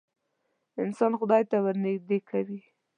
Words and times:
انسان 0.83 1.11
خدای 1.19 1.43
ته 1.49 1.57
ورنیږدې 1.65 2.19
کوې. 2.29 2.59